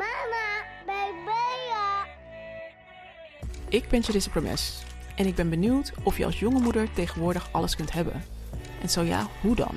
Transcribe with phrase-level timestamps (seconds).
[0.00, 1.10] Mama, bij.
[3.68, 4.82] Ik ben Charisse Promes
[5.14, 8.22] en ik ben benieuwd of je als jonge moeder tegenwoordig alles kunt hebben.
[8.82, 9.74] En zo ja, hoe dan?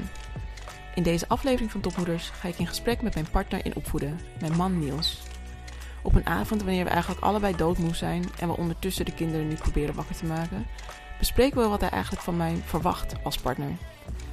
[0.96, 4.56] In deze aflevering van Topmoeders ga ik in gesprek met mijn partner in opvoeden, mijn
[4.56, 5.22] man Niels.
[6.02, 9.60] Op een avond wanneer we eigenlijk allebei doodmoe zijn en we ondertussen de kinderen niet
[9.60, 10.66] proberen wakker te maken,
[11.20, 13.72] bespreken we wat hij eigenlijk van mij verwacht als partner.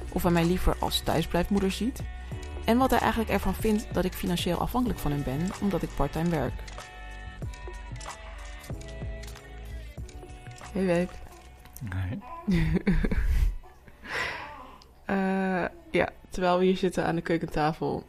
[0.09, 2.01] Of hij mij liever als thuisblijfmoeder ziet
[2.65, 5.89] en wat hij eigenlijk ervan vindt dat ik financieel afhankelijk van hem ben omdat ik
[5.95, 6.53] parttime werk.
[10.73, 11.09] Hey babe.
[11.89, 12.19] Nee.
[15.05, 18.03] Eh, ja, terwijl we hier zitten aan de keukentafel,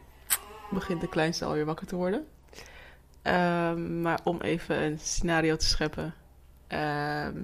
[0.71, 2.27] begint de kleinste alweer wakker te worden.
[3.21, 6.13] Ehm, maar om even een scenario te scheppen.
[6.67, 7.43] Ehm,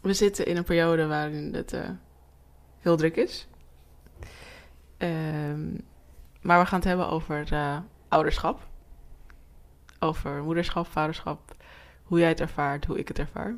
[0.00, 1.88] we zitten in een periode waarin het eh,
[2.78, 3.48] heel druk is.
[5.00, 5.68] Ehm,
[6.40, 8.68] maar we gaan het hebben over eh, ouderschap.
[9.98, 11.54] Over moederschap, vaderschap.
[12.02, 13.56] Hoe jij het ervaart, hoe ik het ervaar.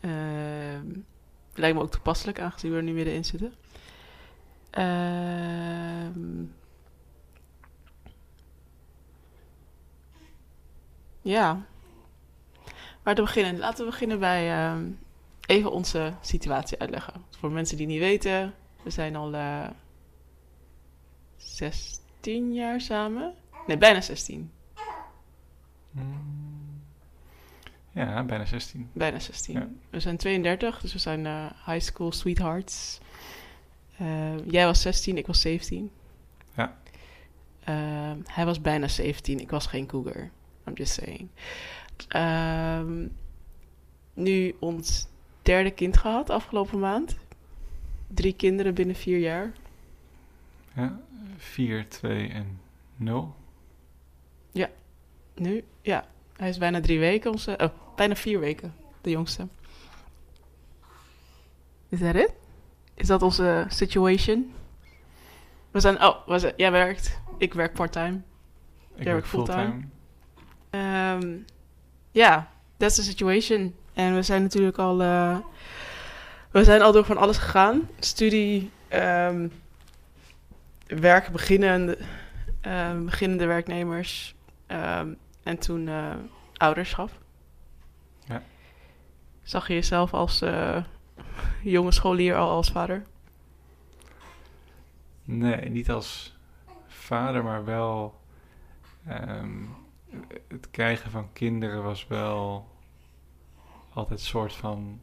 [0.00, 0.86] Ehm
[1.54, 3.54] lijkt me ook toepasselijk, aangezien we er nu middenin zitten.
[4.70, 6.44] Ehm
[11.20, 11.66] ja.
[13.02, 13.58] Waar te beginnen?
[13.58, 14.74] Laten we beginnen bij
[15.46, 17.24] even onze situatie uitleggen.
[17.38, 19.66] Voor mensen die niet weten, we zijn al eh
[21.36, 23.34] 16 jaar samen.
[23.66, 24.50] Nee, bijna 16.
[25.90, 26.34] Mm.
[27.92, 28.88] Ja, bijna 16.
[28.92, 29.54] Bijna 16.
[29.54, 29.68] Ja.
[29.90, 33.00] We zijn 32, dus we zijn eh, high school sweethearts.
[33.96, 35.90] Eh, jij was 16, ik was 17.
[36.56, 36.76] Ja.
[37.64, 40.30] Ehm, hij was bijna 17, ik was geen cougar.
[40.66, 41.28] I'm just saying.
[42.08, 43.06] Ehm,
[44.14, 45.06] nu ons
[45.42, 47.16] derde kind gehad afgelopen maand.
[48.08, 49.52] Drie kinderen binnen vier jaar.
[50.74, 51.00] Ja,
[51.36, 52.60] 4, 2 en
[52.96, 53.34] 0.
[55.34, 56.04] Nu, ja.
[56.36, 59.48] Hij is bijna drie weken, onze, oh, bijna vier weken, de jongste.
[61.88, 62.34] Is dat het?
[62.94, 64.52] Is dat onze situation?
[65.70, 68.20] We zijn, oh, we zijn, jij werkt, ik werk part-time.
[68.94, 69.80] Ik werkt werk fulltime.
[70.70, 71.36] Ehm,
[72.10, 73.74] Ja, that's the situation.
[73.92, 75.38] En we zijn natuurlijk al, eh,
[76.50, 77.88] we zijn al door van alles gegaan.
[77.98, 79.48] Studie, ehm,
[80.86, 81.98] werk, beginnende,
[82.60, 84.34] ehm, beginnende werknemers.
[84.66, 86.14] ehm, en toen eh,
[86.56, 87.10] ouderschap.
[88.28, 88.42] Ja.
[89.42, 90.84] Zag je jezelf als eh,
[91.62, 93.02] jonge scholier al als vader?
[95.24, 96.36] Nee, niet als
[96.86, 98.20] vader, maar wel.
[99.06, 99.62] ehm,
[100.48, 102.68] het krijgen van kinderen was wel
[103.92, 105.00] altijd een soort van.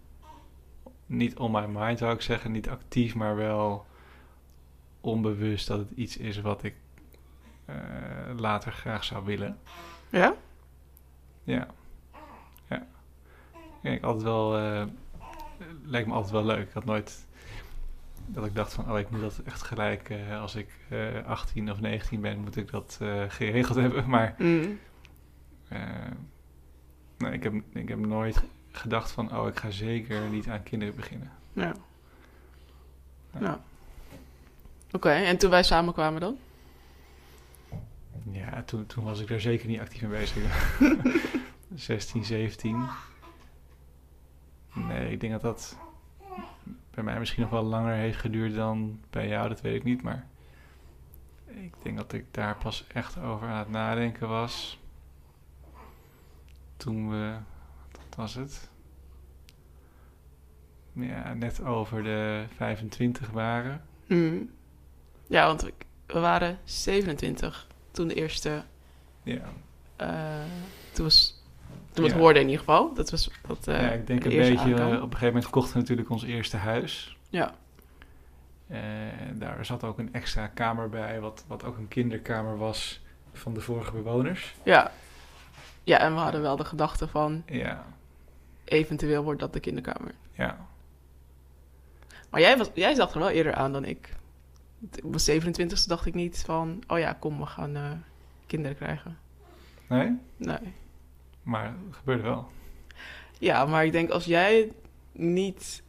[1.05, 3.85] Niet on my mind zou ik zeggen, niet actief, maar wel
[5.01, 6.75] onbewust dat het iets is wat ik
[7.65, 7.75] eh,
[8.37, 9.57] later graag zou willen.
[10.09, 10.33] Ja?
[11.43, 11.67] Ja.
[12.69, 12.85] Ja.
[13.81, 14.57] Ik altijd wel.
[14.57, 14.83] eh,
[15.83, 16.67] lijkt me altijd wel leuk.
[16.67, 17.27] Ik had nooit
[18.25, 21.71] dat ik dacht van, oh, ik moet dat echt gelijk eh, als ik eh 18
[21.71, 24.09] of 19 ben, moet ik dat geregeld hebben.
[24.09, 24.79] Maar Mm.
[27.17, 30.95] nee, ik, heb, ik heb nooit gedacht van, oh, ik ga zeker niet aan kinderen
[30.95, 31.31] beginnen.
[31.53, 31.73] Ja.
[33.33, 33.39] Ja.
[33.39, 33.59] ja.
[34.91, 36.37] Oké, en toen wij samenkwamen dan?
[38.31, 40.79] Ja, toen, toen was ik daar zeker niet actief mee bezig.
[41.75, 42.87] 16, 17.
[44.73, 45.77] Nee, ik denk dat dat
[46.91, 50.01] bij mij misschien nog wel langer heeft geduurd dan bij jou, dat weet ik niet.
[50.01, 50.27] Maar
[51.45, 54.79] ik denk dat ik daar pas echt over aan het nadenken was.
[56.77, 57.35] Toen we,
[57.91, 58.69] wat was het?
[60.93, 63.85] Ja, net over de 25 waren.
[64.07, 64.49] Mm.
[65.31, 65.69] Ja, want
[66.05, 68.63] we waren 27 toen de eerste...
[69.23, 69.41] Ja,
[69.95, 70.09] eh,
[70.91, 71.43] toen was...
[71.91, 72.23] Toen we het Ja.
[72.23, 72.93] hoorden in ieder geval.
[72.93, 74.73] Dat was wat eh, ja ik denk de een beetje.
[74.75, 77.17] op een gegeven moment kochten we natuurlijk ons eerste huis.
[77.29, 77.53] Ja.
[78.67, 83.01] En daar zat ook een extra kamer bij, wat, wat ook een kinderkamer was
[83.33, 84.55] van de vorige bewoners.
[84.63, 84.91] Ja.
[85.83, 87.43] Ja, en we hadden wel de gedachte van...
[87.45, 87.85] Ja,
[88.63, 90.11] eventueel wordt dat de kinderkamer.
[90.33, 90.69] ja.
[92.29, 94.09] Maar jij, was, jij zag er wel eerder aan dan ik.
[95.03, 96.83] Op mijn 27e dacht ik niet van...
[96.87, 97.91] Oh ja, kom, we gaan eh,
[98.47, 99.17] kinderen krijgen.
[99.87, 100.73] Nee, Nee.
[101.43, 102.51] maar het gebeurde wel.
[103.39, 104.71] Ja, maar ik denk als jij
[105.11, 105.83] niet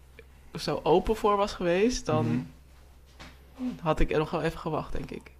[0.54, 2.06] zo open voor was geweest...
[2.06, 2.26] dan
[3.56, 3.70] Mhm.
[3.80, 5.32] had ik er nog wel even gewacht, denk ik.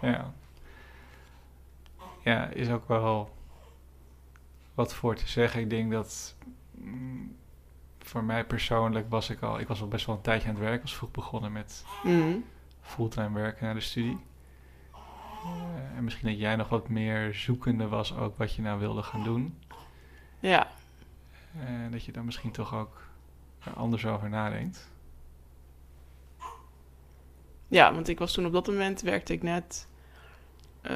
[0.00, 0.32] Ja.
[2.22, 3.34] Ja, is ook wel
[4.74, 5.60] wat voor te zeggen.
[5.60, 6.34] Ik denk dat
[6.70, 7.36] mm,
[7.98, 9.58] voor mij persoonlijk was ik al...
[9.58, 10.82] Ik was al best wel een tijdje aan het werk.
[10.82, 12.36] Was vroeg begonnen met Mhm.
[12.86, 14.18] Fulltime werken na de studie.
[15.96, 19.24] en misschien dat jij nog wat meer zoekende was ook wat je nou wilde gaan
[19.24, 19.58] doen.
[20.40, 20.68] Ja,
[21.58, 23.04] En dat je dan misschien toch ook
[23.64, 24.90] er anders over nadenkt.
[27.68, 29.88] ja, want ik was toen op dat moment, werkte ik net,
[30.80, 30.92] eh,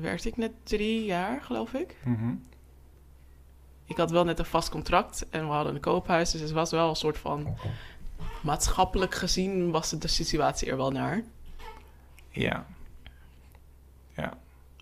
[0.00, 1.96] werkte ik net drie jaar, geloof ik.
[2.04, 2.34] Mhm.
[3.86, 6.70] Ik had wel net een vast contract en we hadden een koophuis, dus het was
[6.70, 7.56] wel een soort van,
[8.44, 11.22] maatschappelijk gezien was de situatie er wel naar.
[12.30, 12.66] Ja.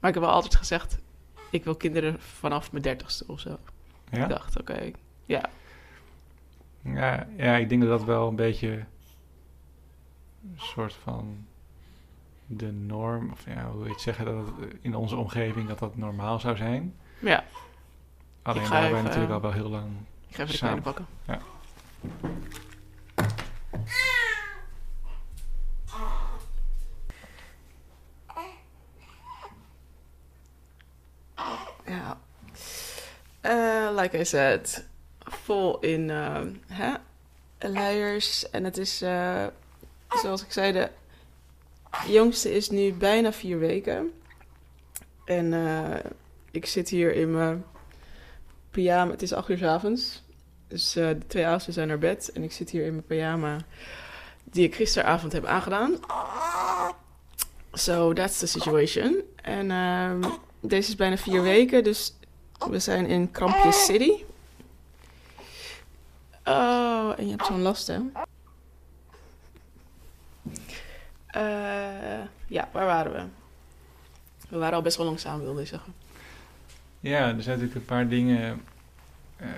[0.03, 0.99] Maar ik heb wel altijd gezegd,
[1.51, 3.59] ik wil kinderen vanaf mijn dertigste of zo.
[4.11, 4.23] Ja?
[4.23, 4.91] Ik dacht, oké,
[5.25, 5.51] ja.
[6.83, 8.71] Ja, ja, ik denk dat dat wel een beetje
[10.43, 11.47] een soort van
[12.47, 15.79] de norm, of ja, hoe wil je het zeggen, dat het in onze omgeving dat
[15.79, 16.95] dat normaal zou zijn.
[17.19, 17.45] Ja,
[18.43, 19.91] Alleen hebben wij natuurlijk eh, al wel heel lang.
[20.29, 21.07] ik ga even de kleine pakken.
[21.27, 21.39] Ja.
[31.87, 32.19] Ja.
[33.41, 34.85] Eh, like I said,
[35.19, 36.11] vol in
[37.59, 38.51] luiers.
[38.51, 39.47] En het is, eh,
[40.09, 40.89] zoals ik zei, de
[42.07, 44.13] jongste is nu bijna vier weken.
[45.25, 46.11] En eh,
[46.51, 47.65] ik zit hier in mijn
[48.71, 49.11] pyjama.
[49.11, 50.23] Het is acht uur 's avonds.
[50.69, 52.31] Dus de twee oudsten zijn naar bed.
[52.33, 53.57] En ik zit hier in mijn pyjama
[54.45, 55.99] die ik gisteravond heb aangedaan.
[57.73, 59.23] So that's the situation.
[59.43, 60.23] En ehm,
[60.61, 62.15] deze is bijna vier weken, dus
[62.71, 64.13] we zijn in Krampje City.
[66.45, 67.99] Oh, en je hebt zo'n last, hè?
[71.27, 73.25] Eh, ja, waar waren we?
[74.49, 75.95] We waren al best wel langzaam, wilde ik zeggen.
[77.01, 78.63] Ja, er zijn natuurlijk een paar dingen.
[79.37, 79.49] eh,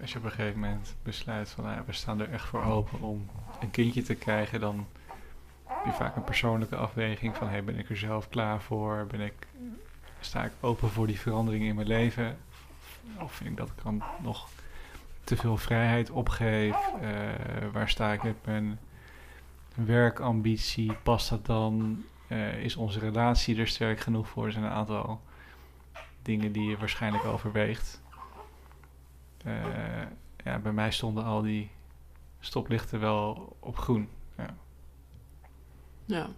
[0.00, 3.00] als je op een gegeven moment besluit van nou we staan er echt voor open
[3.00, 3.30] om
[3.60, 4.86] een kindje te krijgen, dan
[5.64, 9.06] heb je vaak een persoonlijke afweging van hey, ben ik er zelf klaar voor?
[9.10, 9.46] Ben ik,
[10.24, 12.36] sta ik open voor die verandering in mijn leven?
[13.20, 14.48] Of vind ik dat ik dan nog
[15.24, 16.76] te veel vrijheid opgeef?
[17.00, 18.78] Eh, waar sta ik met mijn
[19.74, 20.92] werkambitie?
[20.92, 22.04] Past dat dan?
[22.26, 24.46] Eh, is onze relatie er sterk genoeg voor?
[24.46, 25.20] Er zijn een aantal
[26.22, 28.02] dingen die je waarschijnlijk overweegt.
[29.44, 29.52] Eh,
[30.44, 31.70] ja, bij mij stonden al die
[32.40, 34.08] stoplichten wel op groen.
[34.36, 34.54] Ja.
[36.04, 36.28] Ja.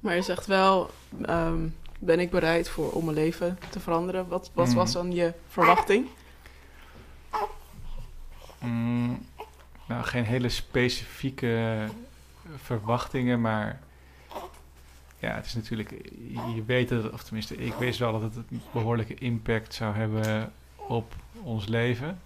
[0.00, 0.90] Maar je zegt wel,
[1.22, 1.68] ehm,
[1.98, 4.28] ben ik bereid voor om mijn leven te veranderen?
[4.28, 4.76] Wat, wat Mhm.
[4.76, 6.06] was dan je verwachting?
[8.60, 9.26] Mm,
[9.88, 11.84] nou, geen hele specifieke
[12.56, 13.80] verwachtingen, maar
[15.18, 15.90] ja, het is natuurlijk,
[16.54, 20.52] je weet het, of tenminste, ik wist wel dat het een behoorlijke impact zou hebben
[20.76, 22.20] op ons leven.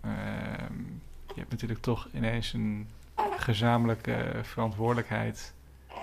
[0.00, 0.78] Ehm,
[1.26, 2.88] je hebt natuurlijk toch ineens een
[3.36, 5.52] gezamenlijke verantwoordelijkheid.
[5.88, 5.96] eh,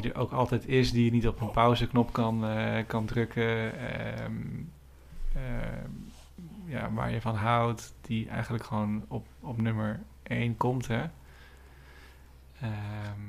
[0.00, 3.78] die er ook altijd is, die je niet op een pauzeknop kan, eh, kan drukken.
[3.78, 4.32] Ehm,
[5.34, 5.90] ehm,
[6.64, 10.86] ja, waar je van houdt, die eigenlijk gewoon op, op nummer 1 komt.
[10.86, 11.02] Hè?
[12.60, 13.20] Ehm,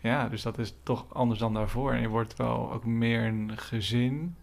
[0.00, 1.92] ja, dus dat is toch anders dan daarvoor.
[1.92, 4.36] En je wordt wel ook meer een gezin.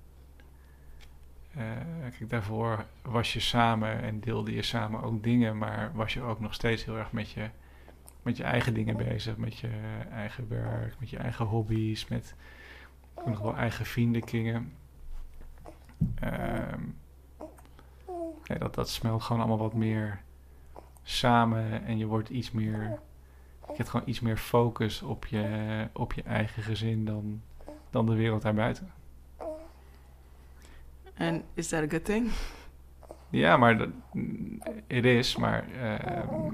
[1.53, 1.63] Eh,
[2.01, 6.39] kijk, daarvoor was je samen en deelde je samen ook dingen, maar was je ook
[6.39, 7.49] nog steeds heel erg met je,
[8.27, 9.69] met je eigen dingen bezig, met je
[10.11, 12.35] eigen werk, met je eigen hobby's, met
[13.25, 14.73] nog wel eigen vriendenkringen.
[16.15, 16.81] Ehm
[18.43, 20.21] ja, dat, dat smelt gewoon allemaal wat meer
[21.03, 22.99] samen en je wordt iets meer,
[23.67, 27.41] je hebt gewoon iets meer focus op je, op je eigen gezin dan,
[27.89, 28.91] dan de wereld daarbuiten.
[31.13, 32.31] En is that a good thing?
[33.29, 36.53] Ja, maar dat, mm, het is, maar ehm,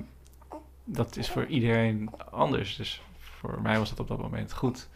[0.84, 2.76] dat is voor iedereen anders.
[2.76, 4.90] Dus voor mij was dat op dat moment goed.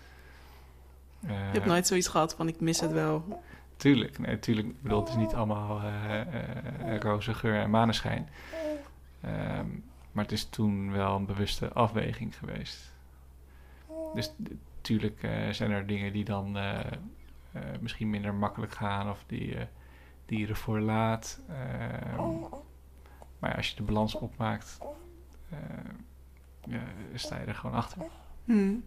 [1.19, 3.41] Je hebt nooit zoiets gehad van ik mis het wel.
[3.77, 4.67] Tuurlijk, nee, tuurlijk.
[4.67, 8.29] Ik bedoel, het is niet allemaal eh, eh, roze geur en maneschijn.
[9.21, 9.65] Ehm,
[10.11, 12.93] maar het is toen wel een bewuste afweging geweest.
[14.13, 14.33] Dus
[14.75, 16.79] natuurlijk zijn er dingen die dan eh,
[17.57, 19.65] eh, misschien minder makkelijk gaan of die, eh,
[20.25, 21.41] die je ervoor laat.
[21.49, 22.33] Ehm,
[23.39, 24.87] maar als je de balans opmaakt, eh,
[26.67, 28.01] ja, sta je er gewoon achter.
[28.45, 28.83] Hmm.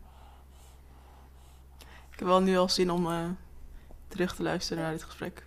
[2.10, 3.28] Ik heb wel nu al zin om eh,
[4.08, 5.46] terug te luisteren naar dit gesprek.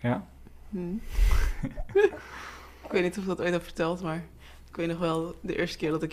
[0.00, 0.26] Ja?
[0.68, 1.00] Hmm.
[2.84, 4.24] ik weet niet of ik dat ooit heb verteld, maar
[4.68, 6.12] ik weet nog wel de eerste keer dat ik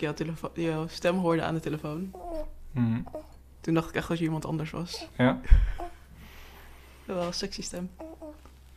[0.54, 2.10] jouw, stem hoorde aan de telefoon.
[2.70, 3.00] Mhm.
[3.60, 5.08] Toen dacht ik echt dat je iemand anders was.
[5.16, 5.40] Ja?
[7.04, 7.90] Wel een sexy stem.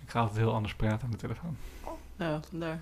[0.04, 1.58] Ik ga altijd heel anders praten aan de telefoon.
[2.16, 2.82] Nou, vandaar.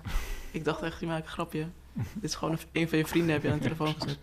[0.50, 1.68] Ik dacht echt, je maakt een grapje.
[2.14, 4.18] Dit is gewoon een, een van je vrienden heb je aan de telefoon gezet.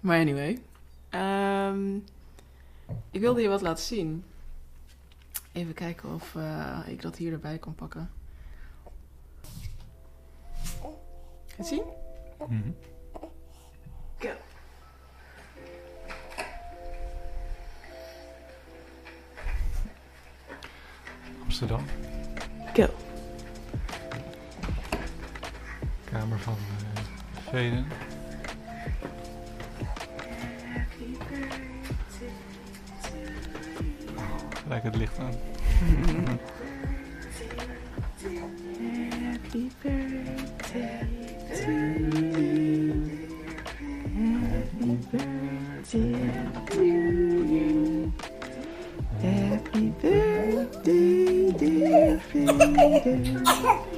[0.00, 0.58] Maar anyway.
[1.10, 1.96] ehm,
[3.10, 4.24] ik wilde je wat laten zien.
[5.52, 8.10] Even kijken of eh, ik dat hier erbij kan pakken.
[10.80, 10.92] Kan
[11.46, 11.82] je het zien?
[12.48, 12.70] Mhm.
[21.44, 21.84] Amsterdam,
[22.74, 23.03] Go.
[26.14, 27.02] Kamer van eh
[27.50, 27.86] Veden.
[34.62, 35.34] Gelijk het licht aan.
[39.22, 41.08] Happy birthday
[41.52, 41.70] to
[42.28, 43.02] you.
[44.16, 46.34] Happy birthday
[46.68, 46.80] to
[47.52, 48.12] you.
[49.22, 53.93] Happy birthday, dear Fader.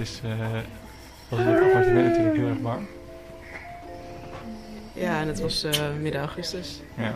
[0.00, 0.60] Is eh
[1.28, 2.86] was in het appartement natuurlijk heel erg warm.
[4.92, 6.80] Ja, en het was eh, midden augustus.
[6.96, 7.14] Ja.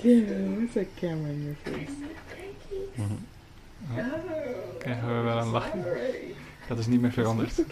[0.00, 0.22] Yeah,
[0.56, 1.92] what's a camera in your face?
[2.94, 3.14] Mhm.
[3.96, 4.10] Ja.
[4.78, 5.78] Krijgen we wel een lachje.
[6.68, 7.64] Dat is niet meer veranderd.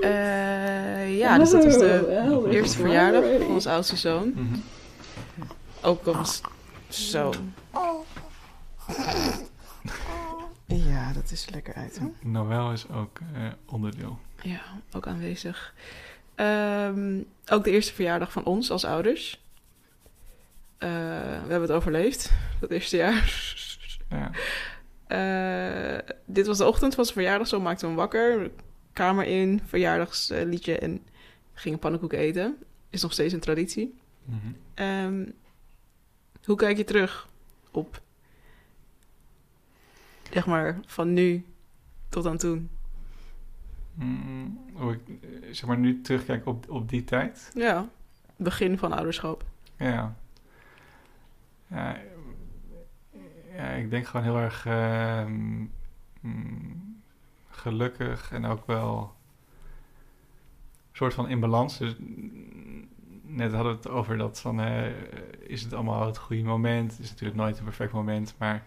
[0.00, 4.32] Eh, ja, dus dat was de eerste verjaardag van onze oudste zoon.
[4.34, 4.58] Mhm.
[5.86, 6.40] Ook ons
[6.88, 7.54] zoon.
[10.66, 11.98] Ja, dat is lekker uit.
[11.98, 12.28] Hè?
[12.28, 14.18] Noël is ook eh, onderdeel.
[14.42, 14.60] Ja,
[14.92, 15.74] ook aanwezig.
[16.34, 19.42] Ehm, ook de eerste verjaardag van ons als ouders.
[20.78, 23.54] Eh, we hebben het overleefd, dat eerste jaar.
[24.10, 24.30] Ja.
[25.06, 28.50] Eh, dit was de ochtend van zijn verjaardag, zo maakten we hem wakker.
[28.92, 31.06] Kamer in, verjaardagsliedje en
[31.54, 32.56] gingen pannenkoeken eten.
[32.90, 33.94] Is nog steeds een traditie.
[34.24, 34.36] Mhm.
[34.74, 35.24] Ehm,
[36.46, 37.28] hoe kijk je terug
[37.70, 38.00] op,
[40.30, 41.44] zeg maar, van nu
[42.08, 42.70] tot aan toen?
[43.94, 45.00] Mm, hoe ik
[45.50, 47.50] zeg maar nu terugkijk op, op die tijd.
[47.54, 47.88] Ja,
[48.36, 49.44] begin van ouderschap.
[49.76, 50.16] Ja.
[51.66, 51.96] Ja,
[53.52, 55.64] ja ik denk gewoon heel erg ehm,
[56.20, 57.02] mm,
[57.48, 59.14] gelukkig en ook wel
[60.90, 61.78] een soort van in balans.
[61.78, 62.55] Dus mm,
[63.36, 64.86] net hadden we het over dat van eh,
[65.40, 66.90] is het allemaal het goede moment?
[66.90, 68.64] Het is natuurlijk nooit een perfect moment, maar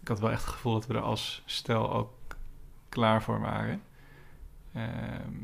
[0.00, 2.12] ik had wel echt het gevoel dat we er als stel ook
[2.88, 3.82] klaar voor waren.
[4.72, 5.34] Ehm,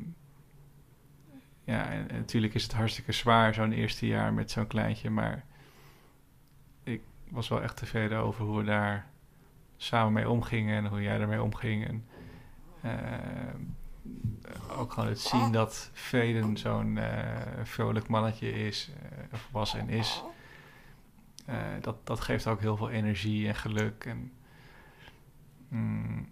[1.64, 5.44] ja, en, natuurlijk is het hartstikke zwaar zo'n eerste jaar met zo'n kleintje, maar
[6.82, 9.06] ik was wel echt tevreden over hoe we daar
[9.76, 11.86] samen mee omgingen en hoe jij ermee omging.
[11.86, 12.04] En
[12.82, 13.60] ehm,
[14.76, 19.88] ook gewoon het zien dat Veden zo'n eh, vrolijk mannetje is, eh, of was en
[19.88, 20.22] is.
[21.46, 24.04] eh, dat, dat geeft ook heel veel energie en geluk.
[24.04, 24.32] En,
[25.68, 26.28] mm,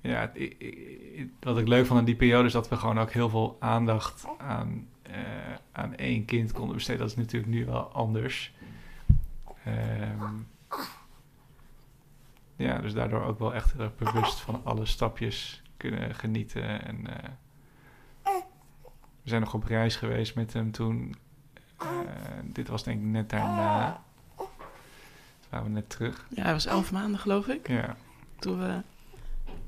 [0.00, 2.76] ja, het- i- i- i- wat ik leuk vond aan die periode is dat we
[2.76, 5.12] gewoon ook heel veel aandacht aan, eh,
[5.72, 7.00] aan één kind konden besteden.
[7.00, 8.52] Dat is natuurlijk nu wel anders.
[9.64, 10.34] Ehm,
[12.56, 16.84] ja, dus daardoor ook wel echt heel erg bewust van alle stapjes kunnen genieten.
[16.86, 17.30] En eh,
[19.22, 21.14] we zijn nog op reis geweest met hem toen.
[21.78, 21.88] Eh,
[22.44, 24.02] dit was denk ik net daarna.
[24.36, 24.46] Toen
[25.50, 26.26] waren we net terug.
[26.30, 27.96] Ja, hij was elf maanden, geloof ik, Ja.
[28.38, 28.80] toen we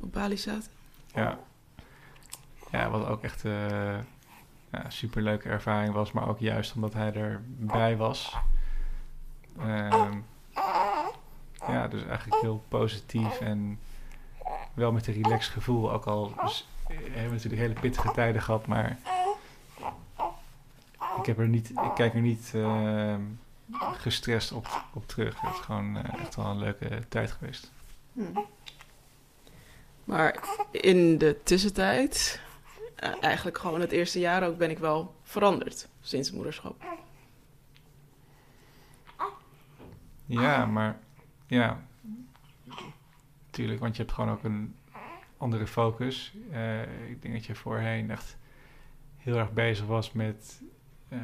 [0.00, 0.70] op Bali zaten.
[1.14, 1.38] Ja.
[2.70, 3.98] Ja, wat ook echt eh
[4.72, 8.36] ja, superleuke ervaring was, maar ook juist omdat hij erbij was.
[9.58, 10.18] Ehm,
[11.68, 13.78] ja, dus eigenlijk heel positief en
[14.74, 15.92] wel met een relaxed gevoel.
[15.92, 18.98] Ook al eh, hebben we natuurlijk hele pittige tijden gehad, maar
[21.18, 23.20] ik, heb er niet, ik kijk er niet ehm,
[23.72, 25.40] gestrest op, op terug.
[25.40, 27.72] Het is gewoon eh, echt wel een leuke tijd geweest.
[28.12, 28.22] Hm.
[30.04, 30.38] Maar
[30.70, 32.40] in de tussentijd,
[32.96, 36.84] eh, eigenlijk gewoon het eerste jaar ook, ben ik wel veranderd sinds moederschap.
[40.26, 40.98] Ja, maar
[41.46, 41.80] ja,
[43.50, 44.75] tuurlijk, want je hebt gewoon ook een
[45.40, 46.35] andere focus.
[46.50, 48.38] Eh, ik denk dat je voorheen echt
[49.16, 50.62] heel erg bezig was met
[51.09, 51.19] eh,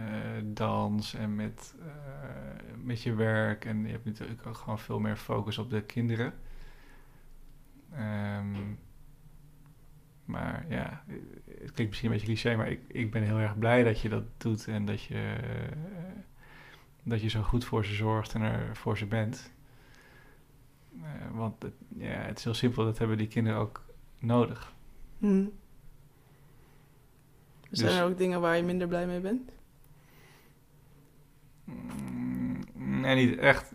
[0.45, 3.65] dans en met, eh, met je werk.
[3.65, 6.35] En je hebt natuurlijk ook gewoon veel meer focus op de kinderen.
[7.93, 8.55] Ehm,
[10.25, 11.05] maar ja,
[11.45, 14.09] het klinkt misschien een beetje cliché, maar ik, ik ben heel erg blij dat je
[14.09, 15.37] dat doet en dat je,
[17.03, 19.55] dat je zo goed voor ze zorgt en er voor ze bent.
[21.03, 23.85] Eh, want het, ja, het is heel simpel, dat hebben die kinderen ook
[24.19, 24.73] nodig.
[25.19, 25.45] Hm.
[27.71, 29.51] Zijn Dus- er ook dingen waar je minder blij mee bent?
[31.65, 32.61] Mm,
[33.01, 33.73] Nee, niet echt.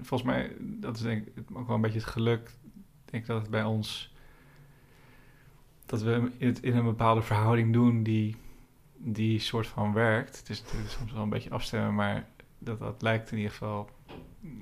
[0.00, 2.48] Volgens mij, dat is denk ik ook wel een beetje het geluk.
[3.04, 4.14] Ik denk dat het bij ons...
[5.86, 8.36] Dat we het in een bepaalde verhouding doen die,
[8.96, 10.38] die soort van werkt.
[10.38, 12.28] Het is natuurlijk soms wel een beetje afstemmen, maar
[12.58, 13.90] dat, dat lijkt in ieder geval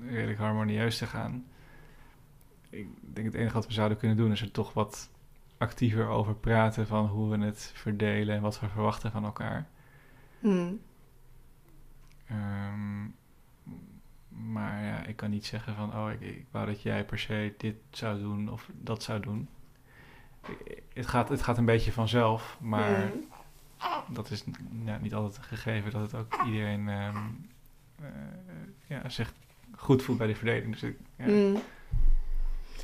[0.08, 1.46] redelijk harmonieus te gaan.
[2.70, 5.10] Ik denk het enige wat we zouden kunnen doen is er toch wat
[5.58, 9.66] actiever over praten van hoe we het verdelen en wat we verwachten van elkaar.
[10.40, 10.72] Hm.
[12.26, 13.04] Ehm,
[14.52, 17.54] maar ja, ik kan niet zeggen van, oh, ik, ik wou dat jij per se
[17.58, 19.48] dit zou doen of dat zou doen.
[20.46, 23.10] Ik- Het gaat, het gaat een beetje vanzelf, maar
[23.78, 24.12] Hm.
[24.12, 24.44] dat is
[25.00, 27.16] niet altijd een gegeven dat het ook iedereen ehm,
[28.00, 28.08] eh,
[28.86, 29.32] ja, zich
[29.76, 30.72] goed voelt bij de verdeling.
[30.72, 31.24] Dus ik, ja.
[31.24, 31.56] Hm.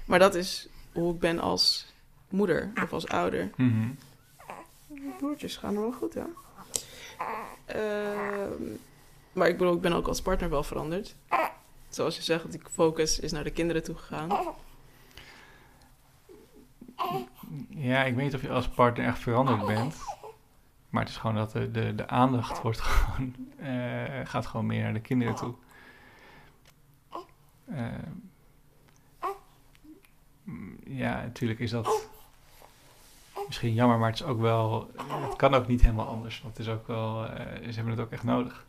[0.05, 1.93] Maar dat is hoe ik ben als
[2.29, 3.51] moeder of als ouder.
[3.57, 3.89] Mhm.
[5.19, 6.27] Broertjes gaan er wel goed, ja.
[7.65, 8.63] Ehm,
[9.33, 11.15] maar ik bedoel, ik ben ook als partner wel veranderd.
[11.89, 14.55] Zoals je zegt, die focus is naar de kinderen toe gegaan.
[17.69, 19.97] Ja, ik weet niet of je als partner echt veranderd bent.
[20.91, 24.83] Maar het is gewoon dat de, de, de aandacht wordt gewoon, eh, gaat gewoon meer
[24.83, 25.55] naar de kinderen toe.
[27.65, 28.31] Mm,
[30.97, 32.09] ja, natuurlijk is dat
[33.47, 34.91] misschien jammer, maar het is ook wel.
[35.29, 36.41] Het kan ook niet helemaal anders.
[36.43, 37.27] Want het is ook wel.
[37.27, 38.65] eh, ze hebben het ook echt nodig.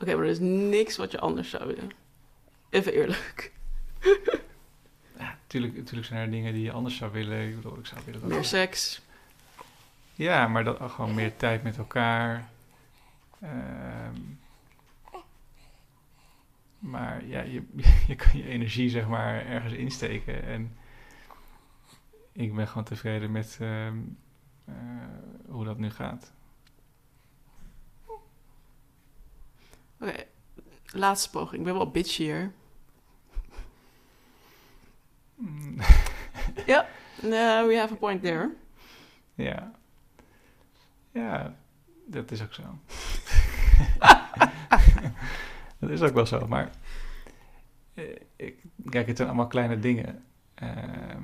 [0.00, 1.90] Oké, maar er is niks wat je anders zou willen.
[2.70, 3.52] Even eerlijk.
[5.18, 7.48] Ja, natuurlijk, natuurlijk zijn er dingen die je anders zou willen.
[7.48, 8.28] Ik bedoel, ik zou willen dat.
[8.30, 9.00] Meer seks.
[10.14, 12.48] Ja, maar dat, gewoon meer tijd met elkaar.
[13.40, 14.16] Ehm,
[16.82, 17.62] maar ja, je,
[18.08, 20.42] je kan je energie zeg maar ergens insteken.
[20.44, 20.76] En
[22.32, 23.98] ik ben gewoon tevreden met ehm,
[24.64, 24.74] eh,
[25.48, 26.32] hoe dat nu gaat.
[30.00, 30.24] Oké,
[30.92, 31.58] laatste poging.
[31.58, 32.52] Ik ben wel bitchy hier.
[35.34, 35.76] Mm,
[37.22, 38.54] No, we have a point there.
[39.34, 39.72] ja.
[41.12, 41.56] Ja,
[42.06, 42.62] dat is ook zo.
[45.82, 46.70] dat is ook wel zo, maar
[47.94, 48.04] eh,
[48.36, 50.24] ik, kijk, het zijn allemaal kleine dingen.
[50.54, 51.20] Ehm,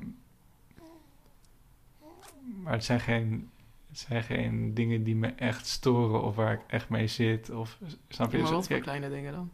[2.63, 3.49] maar het zijn, geen,
[3.87, 7.49] het zijn geen dingen die me echt storen of waar ik echt mee zit.
[7.49, 8.37] Of, snap je?
[8.37, 9.51] maar Dus, wat voor kijk, kleine dingen dan?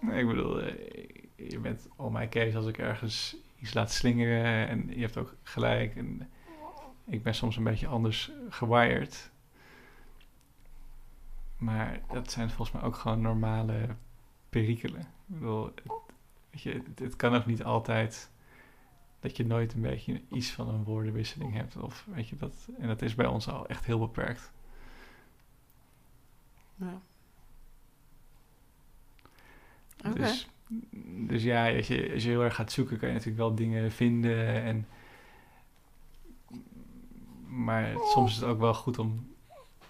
[0.00, 0.74] Nee, ik bedoel, eh,
[1.36, 5.34] je bent al mijn case als ik ergens iets laat slingeren en je hebt ook
[5.42, 5.96] gelijk.
[5.96, 6.30] En
[7.06, 9.30] ik ben soms een beetje anders gewired.
[11.58, 13.96] Maar dat zijn volgens mij ook gewoon normale
[14.48, 15.00] perikelen.
[15.00, 15.82] Ik bedoel, het,
[16.50, 18.30] weet je, het, het kan ook niet altijd
[19.20, 21.76] dat je nooit een beetje iets van een woordenwisseling hebt.
[21.76, 24.52] Of weet je dat, en dat is bij ons al echt heel beperkt.
[26.74, 27.00] Ja.
[30.14, 30.48] Dus,
[31.26, 33.92] dus ja, als je, als je heel erg gaat zoeken, kan je natuurlijk wel dingen
[33.92, 34.62] vinden.
[34.62, 34.86] En,
[37.46, 39.36] maar soms is het ook wel goed om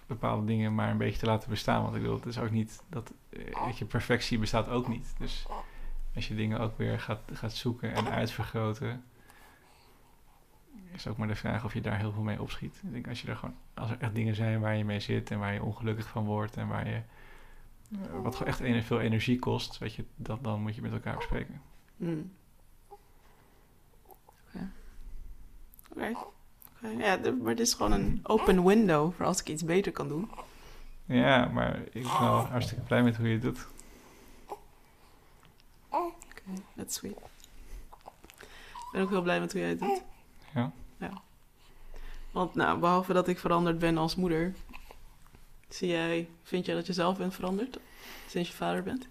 [0.09, 1.83] bepaalde dingen maar een beetje te laten bestaan.
[1.83, 5.15] Want ik bedoel, het is ook niet dat eh, weet je, perfectie bestaat ook niet.
[5.19, 5.47] Dus
[6.15, 9.05] als je dingen ook weer gaat, gaat zoeken en uitvergroten,
[10.93, 12.81] is ook maar de vraag of je daar heel veel mee opschiet.
[12.83, 15.31] Ik denk als je er gewoon, als er echt dingen zijn waar je mee zit
[15.31, 17.03] en waar je ongelukkig van wordt en waar je
[17.93, 21.17] eh, wat gewoon echt veel energie kost, weet je, dat, dan moet je met elkaar
[21.17, 21.63] bespreken.
[21.97, 22.33] Hmm.
[24.49, 24.71] Oké.
[25.91, 26.11] Oké.
[26.11, 26.17] Oké,
[26.81, 30.31] Ja, maar dit is gewoon een open window voor als ik iets beter kan doen.
[31.05, 33.67] Ja, maar ik ben wel hartstikke blij met hoe je het doet.
[35.89, 36.43] Oké,
[36.77, 37.17] that's sweet.
[38.33, 40.03] Ik ben ook heel blij met hoe jij het doet.
[40.55, 40.73] Ja.
[40.97, 41.23] Ja.
[42.31, 44.55] Want nou, behalve dat ik veranderd ben als moeder,
[45.69, 47.79] zie jij, vind jij dat je zelf bent veranderd
[48.27, 49.09] sinds je vader bent?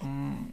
[0.00, 0.50] Mm.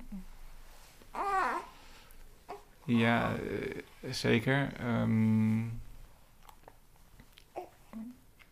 [2.89, 4.73] Ja, eh, zeker.
[4.73, 5.65] Ehm,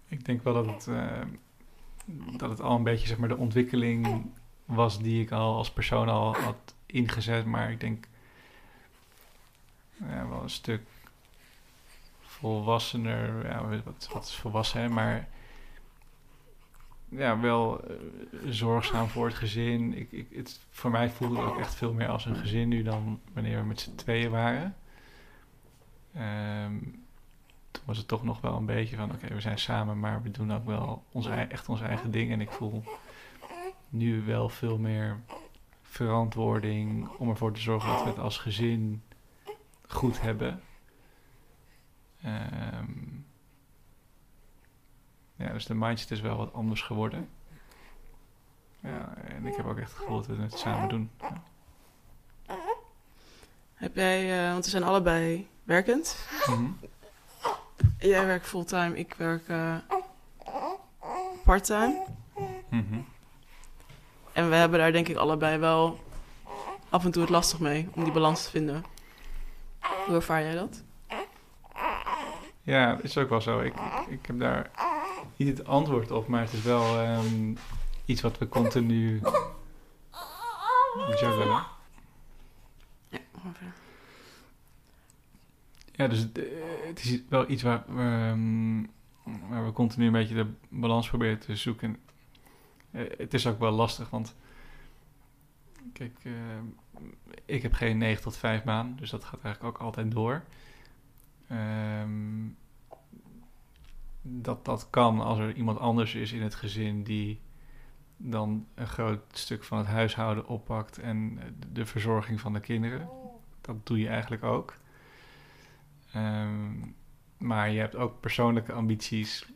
[0.07, 1.21] ik denk wel dat het, eh,
[2.37, 4.25] dat het al een beetje zeg maar, de ontwikkeling
[4.65, 7.45] was die ik al als persoon al had ingezet.
[7.45, 8.07] Maar ik denk
[10.09, 10.81] ja, wel een stuk
[12.21, 13.45] volwassener.
[13.45, 15.27] Ja, wat, wat is volwassen, maar
[17.09, 17.95] ja, wel eh,
[18.45, 19.97] zorgzaam voor het gezin.
[19.97, 22.83] Ik, ik, het, voor mij voelde het ook echt veel meer als een gezin nu
[22.83, 24.75] dan wanneer we met z'n tweeën waren.
[26.13, 26.77] ehm,
[27.71, 30.31] toen was het toch nog wel een beetje van, oké, we zijn samen, maar we
[30.31, 32.31] doen ook wel onze, echt ons eigen ding.
[32.31, 32.83] En ik voel
[33.89, 35.19] nu wel veel meer
[35.81, 39.03] verantwoording om ervoor te zorgen dat we het als gezin
[39.87, 40.61] goed hebben.
[42.17, 42.85] Ja,
[45.57, 47.29] dus de mindset is wel wat anders geworden.
[48.79, 51.11] Ja, en ik heb ook echt het gevoel dat we het samen doen.
[51.19, 51.43] Ja.
[53.73, 56.27] Heb jij, eh, want we zijn allebei werkend.
[56.47, 56.65] Mhm.
[57.99, 59.75] Jij werkt fulltime, ik werk eh,
[61.43, 62.05] parttime.
[62.69, 62.99] Mhm.
[64.33, 65.99] En we hebben daar denk ik allebei wel
[66.89, 68.83] af en toe het lastig mee om die balans te vinden.
[70.05, 70.83] Hoe ervaar jij dat?
[72.61, 73.59] Ja, is ook wel zo.
[73.59, 74.69] Ik, ik, ik heb daar
[75.37, 77.55] niet het antwoord op, maar het is wel ehm,
[78.05, 79.21] iets wat we continu
[81.19, 81.65] juggelen.
[83.09, 83.73] Ja, ongeveer.
[85.91, 86.45] Ja, dus het, eh,
[86.85, 88.83] het is wel iets waar, ehm,
[89.49, 91.97] waar we continu een beetje de balans proberen te zoeken.
[92.91, 94.35] Eh, het is ook wel lastig, want
[95.93, 96.33] kijk, eh,
[97.45, 100.43] ik heb geen 9 tot 5 baan, dus dat gaat eigenlijk ook altijd door.
[101.47, 102.45] Ehm,
[104.29, 107.39] dat dat kan als er iemand anders is in het gezin die
[108.17, 111.39] dan een groot stuk van het huishouden oppakt en
[111.71, 113.09] de verzorging van de kinderen.
[113.61, 114.75] Dat doe je eigenlijk ook.
[116.13, 116.71] Ehm,
[117.37, 119.51] maar je hebt ook persoonlijke ambities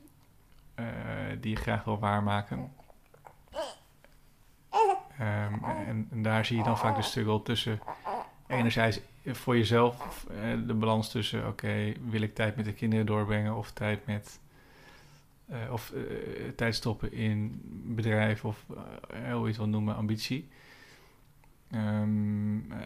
[0.76, 0.86] eh,
[1.40, 2.74] die je graag wil waarmaken.
[5.18, 7.80] Ehm, en, daar zie je dan vaak de struggle tussen
[8.48, 13.56] enerzijds voor jezelf eh, de balans tussen oké, wil ik tijd met de kinderen doorbrengen
[13.56, 14.40] of tijd met
[15.52, 16.02] eh, of eh,
[16.56, 17.62] tijd stoppen in
[17.96, 18.66] bedrijf of
[19.10, 20.50] eh, hoe je het wil noemen, ambitie.
[21.72, 22.80] Ehm, eh,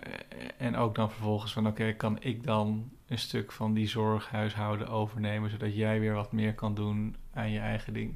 [0.58, 4.88] en ook dan vervolgens van oké, kan ik dan een stuk van die zorg, huishouden
[4.88, 8.15] overnemen, zodat jij weer wat meer kan doen aan je eigen ding.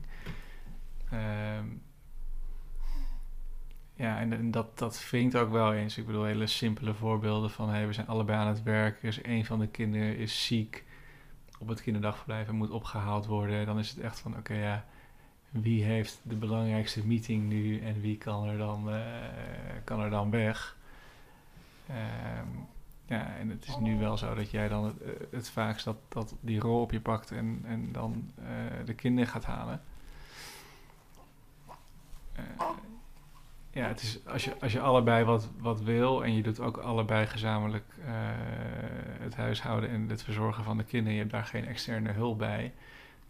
[1.11, 1.65] Ehm,
[3.93, 5.97] ja, en, en dat, dat wringt ook wel eens.
[5.97, 9.01] Ik bedoel, hele simpele voorbeelden van hey, we zijn allebei aan het werk.
[9.01, 10.83] Dus een van de kinderen is ziek
[11.59, 13.65] op het kinderdagverblijf en moet opgehaald worden.
[13.65, 14.85] Dan is het echt van oké, ja,
[15.49, 19.01] wie heeft de belangrijkste meeting nu en wie kan er dan, eh,
[19.83, 20.77] kan er dan weg?
[21.87, 22.47] Ehm,
[23.05, 25.97] ja, en het is nu wel zo dat jij dan het, eh, het vaakst dat,
[26.07, 29.81] dat die rol op je pakt en, en dan eh, de kinderen gaat halen.
[33.79, 36.77] Ja, het is, als, je, als je allebei wat, wat wil en je doet ook
[36.77, 38.11] allebei gezamenlijk eh,
[39.19, 42.73] het huishouden en het verzorgen van de kinderen, je hebt daar geen externe hulp bij,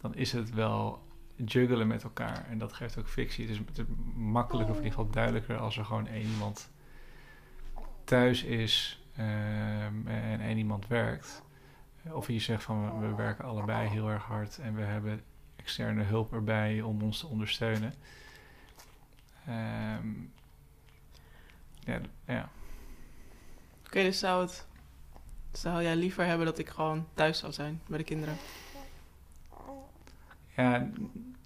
[0.00, 1.02] dan is het wel
[1.34, 2.46] juggelen met elkaar.
[2.48, 3.46] En dat geeft ook fictie.
[3.46, 3.84] Het is, het is
[4.14, 6.70] makkelijker, of in ieder geval duidelijker, als er gewoon één iemand
[8.04, 11.42] thuis is ehm, en één iemand werkt.
[12.12, 15.22] Of je zegt van we, we werken allebei heel erg hard en we hebben
[15.56, 17.94] externe hulp erbij om ons te ondersteunen.
[19.46, 20.08] Ehm,
[21.80, 22.48] ja, ja.
[23.86, 24.66] Oké, dus zou, het,
[25.52, 28.36] zou jij liever hebben dat ik gewoon thuis zou zijn bij de kinderen?
[30.56, 30.90] Ja,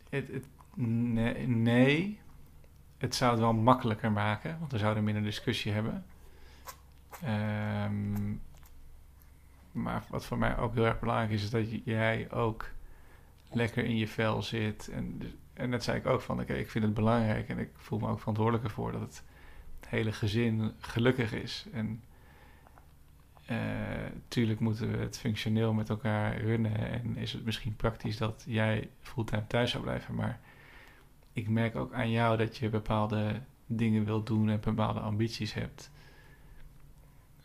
[0.09, 2.21] het, het, nee, nee,
[2.99, 6.05] het zou het wel makkelijker maken, want we zouden minder discussie hebben.
[7.23, 8.33] Ehm,
[9.73, 12.71] maar wat voor mij ook heel erg belangrijk is, is dat jij ook
[13.51, 14.89] lekker in je vel zit.
[14.89, 15.21] En,
[15.53, 18.09] en net zei ik ook van, oké, ik vind het belangrijk en ik voel me
[18.09, 19.23] ook verantwoordelijk ervoor dat het
[19.89, 21.67] hele gezin gelukkig is.
[21.73, 22.03] En
[24.29, 28.91] tuurlijk moeten we het functioneel met elkaar runnen en is het misschien praktisch dat jij
[29.01, 30.41] fulltime thuis zou blijven, maar
[31.33, 35.91] ik merk ook aan jou dat je bepaalde dingen wilt doen en bepaalde ambities hebt.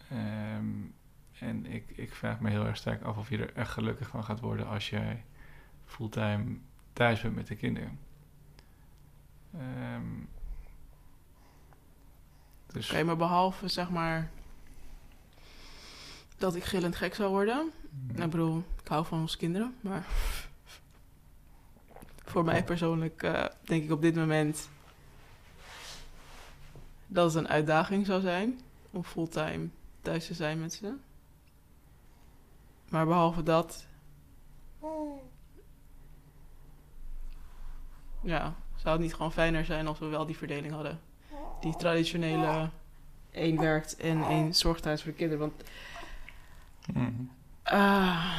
[0.10, 0.66] Ehm,
[1.40, 4.24] en ik, ik vraag me heel erg sterk af of je er echt gelukkig van
[4.24, 5.24] gaat worden als jij
[5.86, 6.58] fulltime
[6.94, 8.00] thuis bent met de kinderen.
[12.80, 14.32] Dus Oké, maar behalve zeg maar
[16.38, 17.72] dat ik gillend gek zou worden.
[18.08, 20.06] Nou, Ik bedoel, ik hou van onze kinderen, maar
[22.26, 24.70] voor mij persoonlijk eh, denk ik op dit moment
[27.08, 28.60] dat het een uitdaging zou zijn
[28.92, 29.68] om fulltime
[30.02, 30.94] thuis te zijn met ze.
[32.90, 33.86] Maar behalve dat,
[38.22, 41.09] ja, zou het niet gewoon fijner zijn als we wel die verdeling hadden.
[41.62, 42.70] Die traditionele
[43.32, 45.40] één werkt en één zorgt thuis voor de kinderen.
[45.40, 45.64] Want.
[47.64, 48.38] Ah,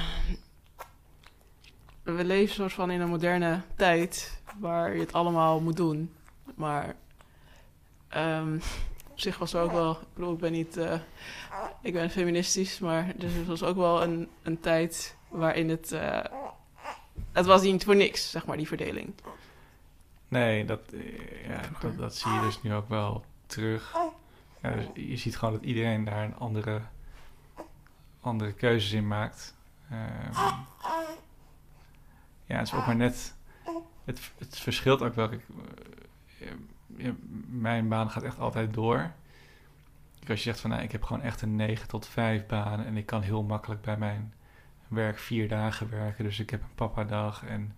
[2.02, 6.14] we leven soort van in een moderne tijd waar je het allemaal moet doen.
[6.54, 6.94] Maar
[8.08, 8.54] ehm,
[9.10, 9.90] op zich was er ook wel...
[9.90, 10.76] Ik bedoel, ik ben niet...
[10.76, 11.00] eh,
[11.82, 15.92] ik ben feministisch, maar dus er was ook wel een, een tijd waarin het...
[15.92, 16.24] eh,
[17.32, 19.12] het was niet voor niks, zeg maar, die verdeling.
[20.30, 23.96] Nee, dat, eh, ja, dat, dat zie je dus nu ook wel terug.
[24.62, 26.80] Ja, dus je ziet gewoon dat iedereen daar een andere,
[28.20, 29.56] andere keuzes in maakt.
[29.90, 30.32] Ehm,
[32.44, 33.34] ja, het is ook maar net...
[34.04, 35.28] Het, het verschilt ook wel.
[35.28, 35.46] Kijk,
[36.40, 36.48] eh,
[36.96, 37.12] ja,
[37.46, 39.12] mijn baan gaat echt altijd door.
[40.28, 42.84] Als je zegt van, nou, ik heb gewoon echt een 9 tot 5 baan...
[42.84, 44.34] en ik kan heel makkelijk bij mijn
[44.88, 46.24] werk vier dagen werken.
[46.24, 47.74] Dus ik heb een papa-dag en...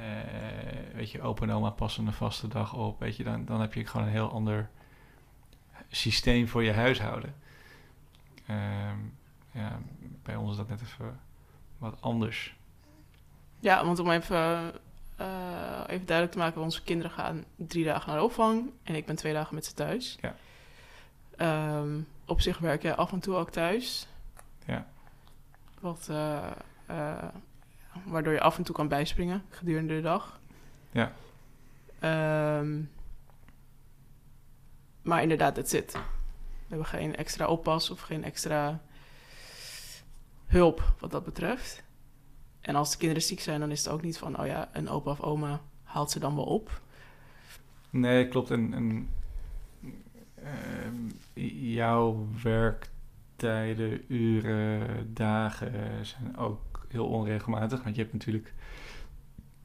[0.00, 3.00] eh, weet je, opa en oma passen een vaste dag op.
[3.00, 4.70] Weet je, dan, dan heb je gewoon een heel ander
[5.88, 7.34] systeem voor je huishouden.
[8.46, 8.98] Ehm,
[9.52, 9.78] ja,
[10.22, 11.20] bij ons is dat net even
[11.78, 12.56] wat anders.
[13.60, 14.72] Ja, want om even,
[15.16, 16.62] eh, even duidelijk te maken...
[16.62, 18.70] onze kinderen gaan drie dagen naar de opvang...
[18.82, 20.18] en ik ben twee dagen met ze thuis.
[20.20, 20.34] Ja.
[21.36, 24.06] Ehm, op zich werk jij af en toe ook thuis.
[24.66, 24.86] Ja.
[25.80, 26.48] Wat, eh,
[28.06, 30.40] waardoor je af en toe kan bijspringen gedurende de dag.
[30.90, 31.12] Ja.
[31.98, 32.80] Ehm,
[35.02, 35.92] maar inderdaad, dat zit.
[35.92, 35.98] We
[36.68, 38.80] hebben geen extra oppas of geen extra
[40.46, 41.82] hulp wat dat betreft.
[42.60, 44.40] En als de kinderen ziek zijn, dan is het ook niet van...
[44.40, 46.80] oh ja, een opa of oma haalt ze dan wel op.
[47.90, 48.50] Nee, klopt.
[48.50, 49.08] En, en
[50.34, 50.94] ehm,
[51.72, 57.82] jouw werktijden, uren, dagen zijn ook heel onregelmatig.
[57.82, 58.54] Want je hebt natuurlijk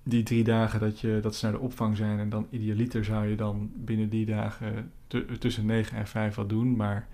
[0.03, 2.19] die drie dagen dat, je, dat ze naar de opvang zijn.
[2.19, 6.49] En dan idealiter zou je dan binnen die dagen tu- tussen 9 en 5 wat
[6.49, 6.75] doen.
[6.75, 7.07] Maar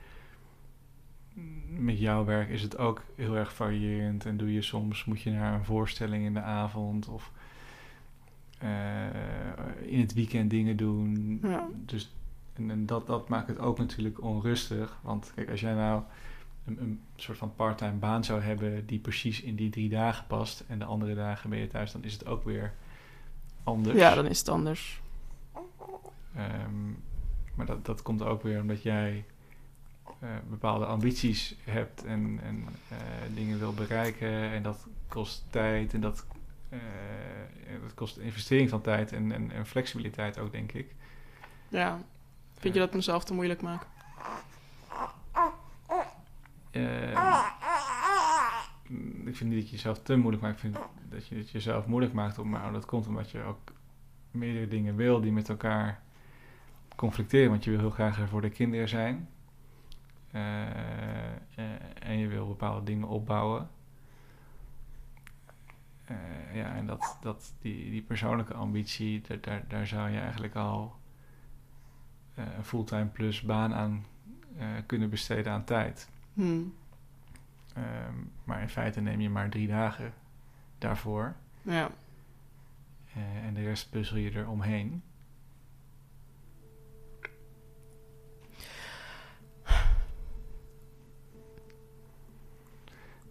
[1.78, 4.26] met jouw werk is het ook heel erg variërend.
[4.26, 7.32] En doe je soms, moet je naar een voorstelling in de avond of
[8.58, 9.06] eh,
[9.82, 11.40] in het weekend dingen doen.
[11.42, 11.68] Ja.
[11.86, 12.14] Dus
[12.54, 15.00] en, en dat, dat maakt het ook natuurlijk onrustig.
[15.02, 16.04] Want kijk, als jij nou
[16.66, 20.64] een, een soort van parttime baan zou hebben die precies in die drie dagen past
[20.68, 22.74] en de andere dagen ben je thuis, dan is het ook weer
[23.64, 23.98] anders.
[23.98, 25.02] Ja, dan is het anders.
[26.36, 26.90] Ehm,
[27.56, 29.26] maar dat, dat komt ook weer omdat jij
[30.20, 32.98] eh, bepaalde ambities hebt en, en eh,
[33.34, 34.52] dingen wil bereiken.
[34.52, 36.26] En dat kost tijd en dat,
[36.70, 36.80] eh,
[37.82, 40.96] dat kost investering van tijd en, en, en flexibiliteit ook, denk ik.
[41.68, 42.00] Ja.
[42.58, 43.86] Vind je dat mezelf te moeilijk maak?
[46.72, 47.52] Eh,
[49.26, 50.54] ik vind niet dat je jezelf te moeilijk maakt.
[50.54, 50.78] Ik vind
[51.10, 52.40] dat je het jezelf moeilijk maakt.
[52.40, 53.72] Op, maar dat komt omdat je ook
[54.32, 56.02] meerdere dingen wil die met elkaar
[56.96, 57.50] conflicteren.
[57.50, 59.30] Want je wil heel graag er voor de kinderen zijn.
[60.32, 61.66] Eh, eh,
[62.00, 63.70] en je wil bepaalde dingen opbouwen.
[66.54, 70.96] Ja, en dat, dat, die, die persoonlijke ambitie, daar, daar, daar zou je eigenlijk al
[72.36, 74.06] een fulltime plus baan aan
[74.86, 76.10] kunnen besteden aan tijd.
[76.42, 76.74] Hmm.
[77.74, 80.14] Ehm, maar in feite neem je maar drie dagen
[80.78, 81.36] daarvoor.
[81.62, 81.90] Ja.
[83.14, 85.04] eh, en de rest puzzel je er omheen.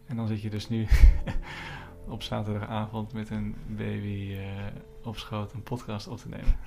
[0.06, 0.86] En dan zit je dus nu
[2.14, 4.66] op zaterdagavond met een baby eh,
[5.02, 6.58] op schoot een podcast op te nemen.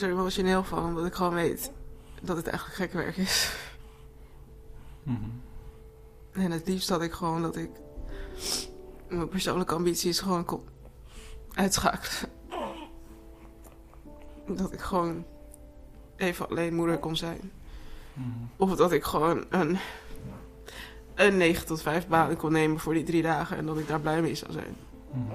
[0.00, 1.72] Word er emotioneel van, omdat ik gewoon weet
[2.22, 3.56] dat het eigenlijk gek werk is.
[5.02, 5.30] Mhm.
[6.32, 7.70] En het liefst had ik gewoon dat ik...
[9.08, 10.62] Mijn persoonlijke ambitie is gewoon kon
[11.52, 12.30] uitschakelen.
[14.46, 15.24] Dat ik gewoon
[16.16, 17.52] even alleen moeder kon zijn.
[18.12, 18.28] Mhm.
[18.56, 19.78] Of dat ik gewoon een,
[21.14, 24.00] een 9 tot 5 baan kon nemen voor die drie dagen en dat ik daar
[24.00, 24.76] blij mee zou zijn.
[25.12, 25.32] Mhm.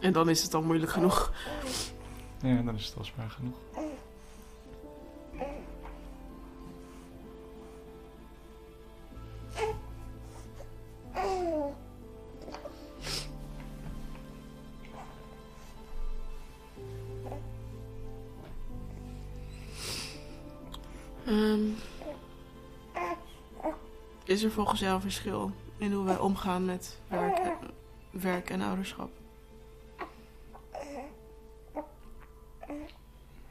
[0.00, 1.32] En dan is het al moeilijk genoeg.
[2.42, 3.56] Ja, dan is het al zwaar genoeg.
[21.26, 21.60] Ehm,
[24.24, 27.56] is er volgens jou een verschil in hoe wij omgaan met werk
[28.10, 29.10] werk en ouderschap?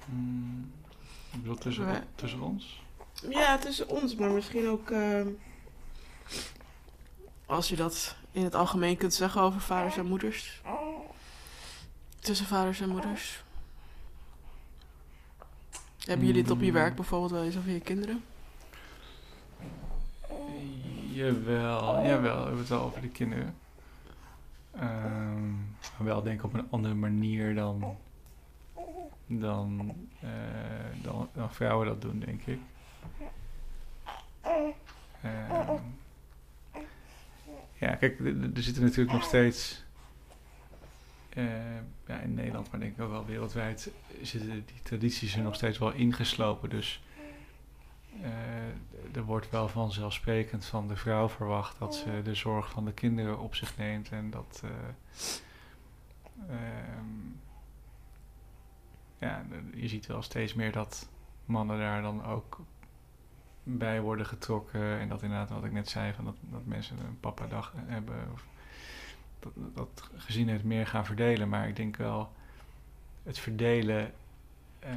[0.05, 0.71] Hmm,
[1.31, 2.83] ik bedoel, tussen, tussen ons?
[3.29, 5.27] Ja, tussen ons, maar misschien ook ehm,
[7.45, 10.61] als je dat in het algemeen kunt zeggen over vaders en moeders.
[12.19, 13.43] Tussen vaders en moeders.
[16.05, 16.73] Hebben jullie het op je Mm.
[16.73, 18.23] werk bijvoorbeeld wel eens over je kinderen?
[21.11, 23.55] Jawel, jawel, we hebben het wel over de kinderen.
[24.71, 25.53] Ehm,
[25.97, 27.97] wel denk ik op een andere manier dan,
[29.27, 30.29] dan, eh,
[31.03, 32.59] dan, dan vrouwen dat doen, denk ik.
[35.21, 35.77] Ehm,
[37.77, 39.83] ja, kijk, er- zitten natuurlijk nog steeds,
[41.29, 41.43] eh,
[42.07, 45.77] ja, in Nederland, maar denk ik ook wel wereldwijd, zitten die tradities er nog steeds
[45.77, 46.69] wel ingeslopen.
[46.69, 47.03] Dus
[48.21, 52.93] eh, er wordt wel vanzelfsprekend van de vrouw verwacht dat ze de zorg van de
[52.93, 54.61] kinderen op zich neemt en dat.
[54.63, 54.69] eh,
[56.49, 57.05] ehm,
[59.25, 61.09] ja, je ziet wel steeds meer dat
[61.45, 62.59] mannen daar dan ook
[63.63, 64.99] bij worden getrokken.
[64.99, 68.15] En dat inderdaad, wat ik net zei, van dat, dat mensen een papa-dag hebben.
[68.33, 68.45] Of
[69.39, 71.49] dat, dat gezinnen het meer gaan verdelen.
[71.49, 72.31] Maar ik denk wel,
[73.23, 74.13] het verdelen
[74.79, 74.91] eh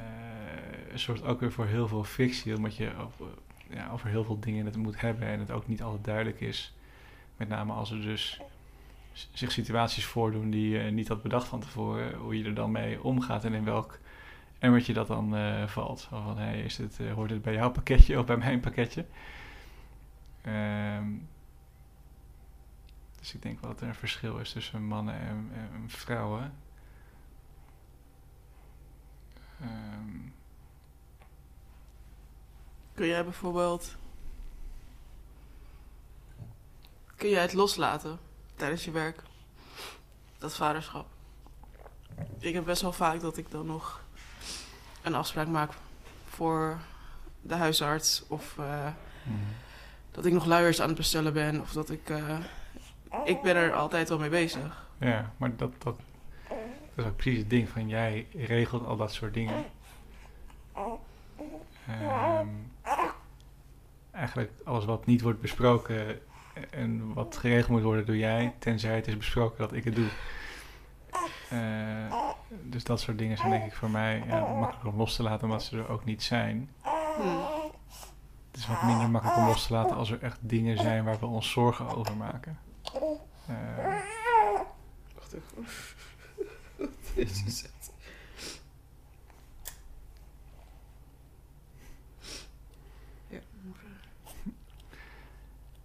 [0.94, 2.56] zorgt ook weer voor heel veel frictie.
[2.56, 3.26] Omdat je over,
[3.70, 5.28] ja, over heel veel dingen het moet hebben.
[5.28, 6.74] En het ook niet altijd duidelijk is.
[7.36, 8.40] Met name als er dus
[9.32, 12.14] zich situaties voordoen die je niet had bedacht van tevoren.
[12.14, 13.98] Hoe je er dan mee omgaat en in welk
[14.58, 16.02] emmertje dat dan eh, valt.
[16.02, 19.06] Van, hey, is het, eh, hoort het bij jouw pakketje of bij mijn pakketje?
[20.42, 21.12] Ehm,
[23.18, 26.52] dus ik denk wel dat er een verschil is tussen mannen en, en vrouwen.
[29.60, 30.36] Ehm,
[32.98, 33.96] Kun jij bijvoorbeeld.
[37.16, 38.18] Kun jij het loslaten
[38.54, 39.22] tijdens je werk?
[40.38, 41.06] Dat vaderschap.
[42.38, 44.04] Ik heb best wel vaak dat ik dan nog
[45.02, 45.70] een afspraak maak
[46.28, 46.78] voor
[47.40, 48.24] de huisarts.
[48.28, 48.86] Of eh,
[49.22, 49.36] mhm.
[50.10, 51.60] dat ik nog luiers aan het bestellen ben.
[51.60, 52.10] Of dat ik.
[52.10, 52.38] eh,
[53.24, 54.86] ik ben er altijd wel mee bezig.
[54.98, 55.96] Ja, maar dat, dat,
[56.94, 59.64] dat is ook precies het ding van jij regelt al dat soort dingen.
[61.86, 62.46] Ehm,
[64.10, 66.20] eigenlijk alles wat niet wordt besproken
[66.70, 70.08] en wat geregeld moet worden, doe jij, tenzij het is besproken dat ik het doe.
[71.50, 72.30] Eh,
[72.62, 75.44] dus dat soort dingen zijn denk ik voor mij ja, makkelijk om los te laten,
[75.44, 76.70] omdat ze er ook niet zijn.
[77.16, 77.40] Hmm.
[78.50, 81.18] Het is wat minder makkelijk om los te laten als er echt dingen zijn waar
[81.18, 82.58] we ons zorgen over maken.
[83.46, 84.00] Eh,
[85.14, 85.66] Wacht even.
[86.76, 87.92] Wat is het?
[93.28, 93.38] Ja.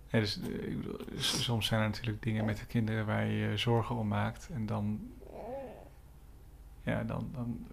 [0.10, 3.50] Ja, dus, eh, ik bedoel, soms zijn er natuurlijk dingen met de kinderen waar je
[3.50, 4.50] je zorgen om maakt.
[4.54, 5.13] En dan,
[6.84, 7.68] ja, dan, dan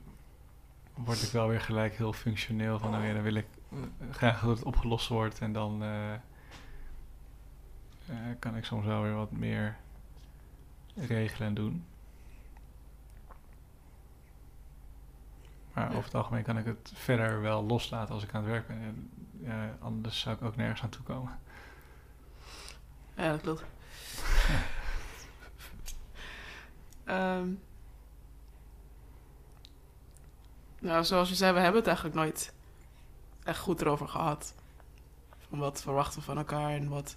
[0.95, 2.79] word ik wel weer gelijk heel functioneel.
[2.79, 3.79] Van, nou ja, dan wil ik eh,
[4.11, 5.39] graag dat het opgelost wordt.
[5.39, 6.21] En dan eh, eh,
[8.39, 9.77] kan ik soms wel weer wat meer
[10.95, 11.85] regelen en doen.
[15.73, 15.91] Maar Ja.
[15.91, 18.81] over het algemeen kan ik het verder wel loslaten als ik aan het werk ben.
[18.81, 19.11] En,
[19.43, 21.39] ja, anders zou ik ook nergens aan toe komen.
[23.17, 23.65] Ja, dat klopt.
[27.05, 27.49] Ehm,
[30.81, 32.53] nou, zoals je zei, we hebben het eigenlijk nooit
[33.45, 34.55] echt goed erover gehad.
[35.49, 37.17] Van wat verwachten we van elkaar en wat...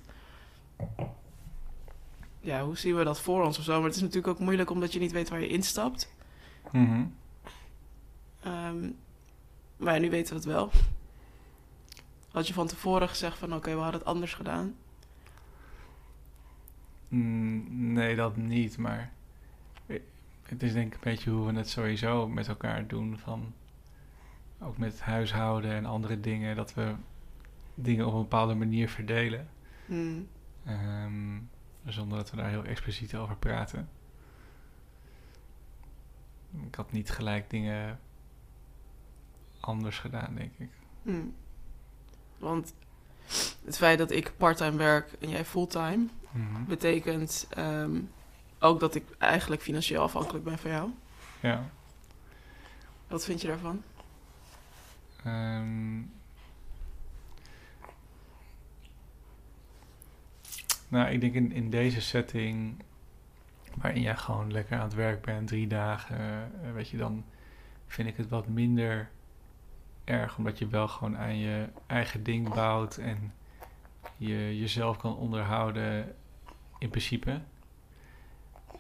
[2.40, 3.76] Ja, hoe zien we dat voor ons of zo?
[3.76, 6.14] Maar het is natuurlijk ook moeilijk omdat je niet weet waar je instapt.
[6.72, 7.06] Mhm.
[8.42, 8.90] Ehm,
[9.78, 10.72] maar ja, nu weten we het wel.
[12.32, 14.76] Had je van tevoren gezegd van oké, we hadden het anders gedaan.
[17.08, 19.14] Mm, nee, dat niet, maar
[20.44, 23.18] het is denk ik een beetje hoe we het sowieso met elkaar doen.
[23.20, 23.54] Van,
[24.60, 26.96] ook met huishouden en andere dingen, dat we
[27.76, 29.50] dingen op een bepaalde manier verdelen.
[29.86, 30.28] Hmm.
[30.66, 31.40] ehm,
[31.86, 33.90] zonder dat we daar heel expliciet over praten.
[36.68, 38.00] Ik had niet gelijk dingen
[39.60, 40.70] anders gedaan, denk ik.
[41.04, 41.36] Hmm.
[42.38, 42.74] Want
[43.66, 46.66] het feit dat ik parttime werk en jij fulltime, Mhm.
[46.68, 48.00] betekent ehm,
[48.64, 50.90] ook dat ik eigenlijk financieel afhankelijk ben van jou.
[51.40, 51.70] Ja.
[53.08, 53.84] Wat vind je daarvan?
[55.24, 55.98] Ehm,
[60.88, 62.84] nou, ik denk in, in deze setting,
[63.76, 67.26] waarin jij gewoon lekker aan het werk bent, drie dagen, eh, weet je, dan
[67.88, 69.10] vind ik het wat minder
[70.04, 73.34] erg, omdat je wel gewoon aan je eigen ding bouwt en
[74.18, 76.16] je jezelf kan onderhouden
[76.78, 77.42] in principe.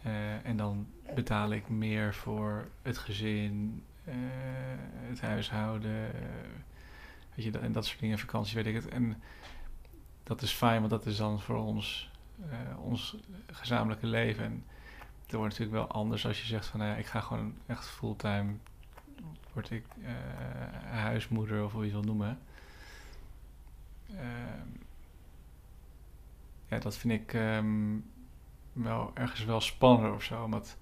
[0.03, 4.13] Eh, en dan betaal ik meer voor het gezin, eh,
[5.09, 6.19] het huishouden, eh,
[7.35, 8.87] weet je, dat- en dat soort dingen, vakantie, weet ik het.
[8.87, 9.21] En
[10.23, 12.11] dat is fijn, want dat is dan voor ons,
[12.77, 13.17] ons
[13.51, 14.43] gezamenlijke leven.
[14.45, 14.63] En
[15.23, 17.85] het wordt natuurlijk wel anders als je zegt van, nou ja, ik ga gewoon echt
[17.87, 18.53] fulltime,
[19.53, 19.85] word ik
[20.91, 22.39] huismoeder of hoe je het wil noemen.
[24.09, 24.67] Ehm,
[26.67, 27.95] ja, dat vind ik ehm,
[28.73, 30.43] wel ergens wel spannender of zo.
[30.43, 30.77] Omdat,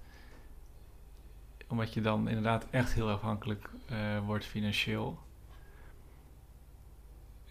[1.68, 5.18] omdat je dan inderdaad echt heel afhankelijk eh, wordt financieel.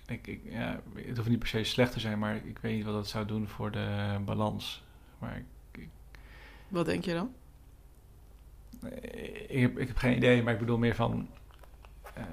[0.08, 2.86] Ik, ik, ja, het hoeft niet per se slecht te zijn, maar ik weet niet
[2.86, 4.84] wat dat zou doen voor de balans.
[5.20, 5.88] Maar ik,
[6.68, 7.34] Wat denk je dan?
[9.48, 11.30] ik, heb, ik heb geen idee, maar ik bedoel meer van...
[12.14, 12.24] eh,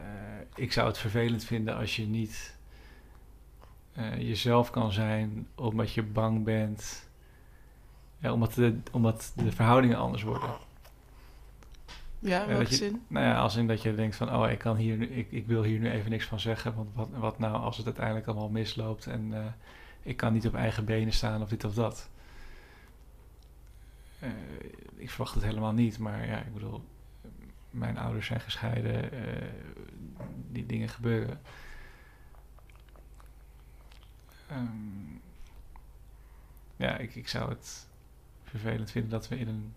[0.54, 2.56] ik zou het vervelend vinden als je niet
[3.92, 7.07] eh, jezelf kan zijn omdat je bang bent.
[8.18, 10.50] Ja, omdat, de, omdat de verhoudingen anders worden.
[12.18, 13.02] Ja, in welke je- zin?
[13.06, 15.62] Nou ja, als in dat je denkt van, oh, ik, kan hier, ik, ik wil
[15.62, 16.74] hier nu even niks van zeggen.
[16.74, 19.46] Want wat, wat nou als het uiteindelijk allemaal misloopt en eh,
[20.02, 22.08] ik kan niet op eigen benen staan of dit of dat.
[24.18, 24.28] Eh,
[24.96, 26.84] ik verwacht het helemaal niet, maar ja, ik bedoel,
[27.70, 29.46] mijn ouders zijn gescheiden, eh,
[30.50, 31.40] die dingen gebeuren.
[34.48, 35.16] Ehm,
[36.76, 37.87] ja, ik, ik zou het
[38.48, 39.74] vervelend vinden dat we in een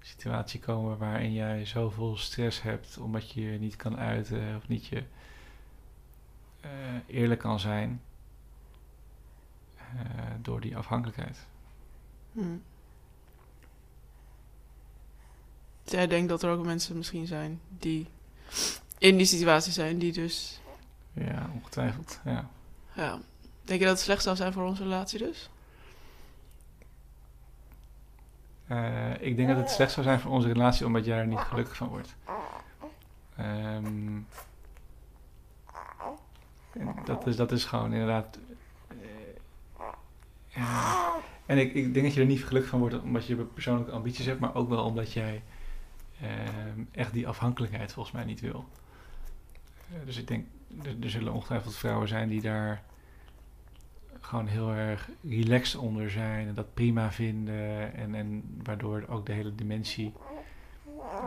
[0.00, 4.86] situatie komen waarin jij zoveel stress hebt omdat je je niet kan uiten of niet
[4.86, 5.02] je
[6.60, 6.70] eh,
[7.06, 8.02] eerlijk kan zijn
[9.76, 9.84] eh,
[10.40, 11.46] door die afhankelijkheid.
[12.32, 12.56] Hm.
[15.82, 18.06] Dus Jij denkt dat er ook mensen misschien zijn die
[18.98, 20.60] in die situatie zijn, die dus...
[21.12, 22.20] Ja, ongetwijfeld.
[22.24, 22.50] Ja.
[22.94, 23.20] Ja.
[23.64, 25.50] Denk je dat het slecht zou zijn voor onze relatie dus?
[28.66, 31.38] Eh, ik denk dat het slecht zou zijn voor onze relatie omdat jij er niet
[31.38, 32.16] gelukkig van wordt.
[33.36, 34.18] Ehm,
[37.04, 38.38] dat, is, dat is gewoon inderdaad.
[38.88, 38.96] eh,
[40.46, 41.14] ja.
[41.46, 44.26] En ik, ik denk dat je er niet gelukkig van wordt omdat je persoonlijke ambities
[44.26, 45.42] hebt, maar ook wel omdat jij
[46.20, 48.68] ehm, echt die afhankelijkheid volgens mij niet wil.
[49.90, 50.46] Eh, dus ik denk,
[51.00, 52.82] er zullen ongetwijfeld vrouwen zijn die daar
[54.26, 59.32] gewoon heel erg relaxed onder zijn en dat prima vinden en, en waardoor ook de
[59.32, 60.12] hele dimensie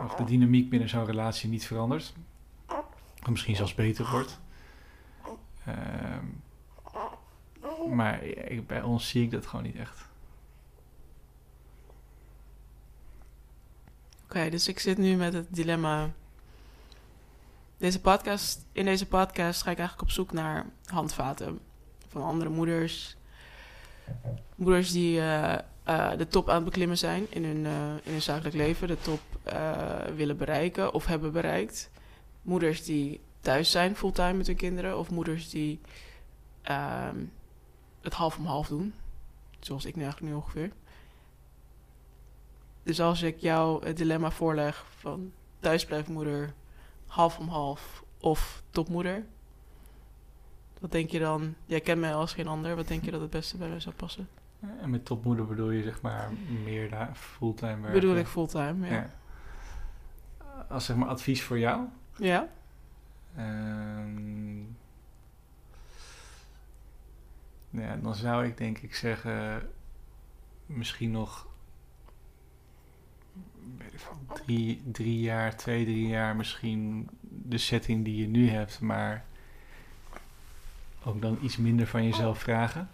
[0.04, 2.12] of de dynamiek binnen zo'n relatie niet verandert.
[3.22, 4.40] Of misschien zelfs beter wordt.
[5.64, 6.24] Ehm,
[7.94, 8.20] maar
[8.66, 10.08] bij ons zie ik dat gewoon niet echt.
[14.24, 16.10] Oké, dus ik zit nu met het dilemma.
[17.76, 21.60] Deze podcast, in deze podcast ga ik eigenlijk op zoek naar handvaten
[22.10, 23.16] van andere moeders.
[24.54, 25.52] Moeders die eh,
[25.82, 29.00] eh, de top aan het beklimmen zijn in hun, eh, in hun zakelijk leven, de
[29.00, 29.20] top
[30.16, 31.90] willen bereiken of hebben bereikt.
[32.42, 35.80] Moeders die thuis zijn fulltime met hun kinderen, of moeders die
[36.62, 37.24] ehm,
[38.00, 38.94] het half om half doen,
[39.60, 40.70] zoals ik nu eigenlijk nu ongeveer.
[42.82, 46.54] Dus als ik jou het dilemma voorleg van thuisblijfmoeder,
[47.06, 49.24] half om half of topmoeder,
[50.80, 51.54] wat denk je dan?
[51.66, 52.76] Jij kent mij als geen ander.
[52.76, 54.28] Wat denk je dat het beste bij mij zou passen?
[54.80, 56.30] En met topmoeder bedoel je zeg maar
[56.64, 58.00] meer daar fulltime werken?
[58.00, 58.92] Bedoel ik fulltime, ja.
[58.92, 59.10] Ja.
[60.68, 61.86] Als zeg maar advies voor jou?
[62.16, 62.48] Ja?
[63.36, 64.58] Ehm,
[67.70, 69.68] ja, dan zou ik denk ik zeggen,
[70.66, 71.46] misschien nog
[74.32, 79.24] drie, drie jaar, twee, drie jaar misschien de setting die je nu hebt, maar
[81.04, 82.90] ook dan iets minder van jezelf vragen.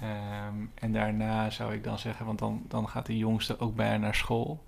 [0.00, 3.96] Ehm, en daarna zou ik dan zeggen, want dan, dan gaat de jongste ook bijna
[3.96, 4.64] naar school.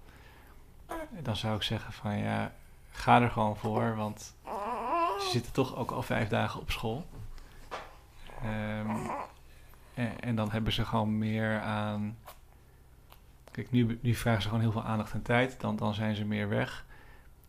[1.23, 2.53] Dan zou ik zeggen van ja,
[2.91, 4.35] ga er gewoon voor, want
[5.21, 7.07] ze zitten toch ook al vijf dagen op school.
[8.43, 8.97] Ehm,
[9.95, 12.17] en, en dan hebben ze gewoon meer aan.
[13.51, 15.61] Kijk, nu, nu vragen ze gewoon heel veel aandacht en tijd.
[15.61, 16.85] Dan, dan zijn ze meer weg.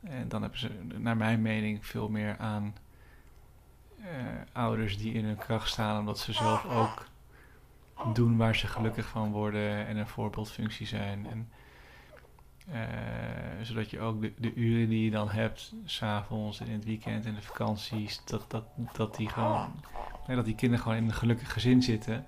[0.01, 2.75] En dan hebben ze, naar mijn mening, veel meer aan
[4.53, 5.99] ouders die in hun kracht staan.
[5.99, 7.05] Omdat ze zelf ook
[8.13, 9.87] doen waar ze gelukkig van worden.
[9.87, 11.27] En een voorbeeldfunctie zijn.
[11.27, 11.49] En,
[12.71, 12.81] eh,
[13.61, 17.33] zodat je ook de, uren die je dan hebt, s'avonds en in het weekend en
[17.33, 19.81] de vakanties, dat, dat, dat die gewoon,
[20.27, 22.25] dat die kinderen gewoon in een gelukkig gezin zitten.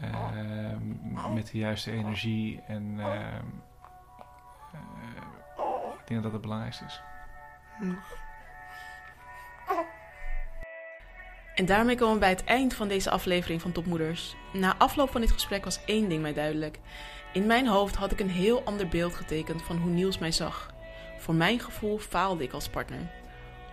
[0.00, 3.36] Ehm, met de juiste energie en eh,
[6.00, 7.02] ik denk dat dat het belangrijkste is.
[11.60, 14.34] En daarmee komen we bij het eind van deze aflevering van Topmoeders.
[14.52, 16.78] Na afloop van dit gesprek was één ding mij duidelijk.
[17.32, 20.72] In mijn hoofd had ik een heel ander beeld getekend van hoe Niels mij zag.
[21.18, 23.10] Voor mijn gevoel faalde ik als partner.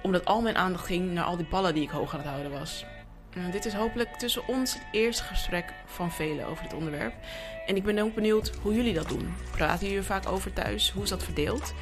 [0.01, 2.51] Omdat al mijn aandacht ging naar al die ballen die ik hoog aan het houden
[2.51, 2.85] was.
[3.35, 7.13] Nou, dit is hopelijk tussen ons het eerste gesprek van velen over dit onderwerp.
[7.65, 9.33] En ik ben ook benieuwd hoe jullie dat doen.
[9.51, 10.91] Praten jullie er vaak over thuis?
[10.91, 11.73] Hoe is dat verdeeld?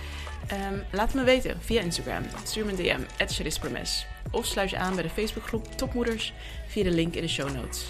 [0.47, 2.23] Ehm, laat me weten via Instagram.
[2.43, 6.33] Stuur me een DM, @charispermes of sluit je aan bij de Facebookgroep Topmoeders
[6.67, 7.85] via de link in de show notes.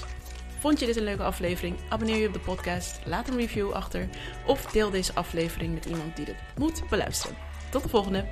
[0.60, 1.76] Vond je dit een leuke aflevering?
[1.90, 4.10] Abonneer je op de podcast, laat een review achter
[4.46, 7.36] of deel deze aflevering met iemand die dit moet beluisteren.
[7.70, 8.26] Tot de volgende!